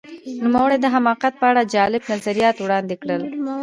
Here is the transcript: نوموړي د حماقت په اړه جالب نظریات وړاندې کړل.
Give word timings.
نوموړي 0.43 0.77
د 0.81 0.85
حماقت 0.93 1.33
په 1.41 1.45
اړه 1.51 1.69
جالب 1.73 2.03
نظریات 2.13 2.55
وړاندې 2.59 2.95
کړل. 3.01 3.21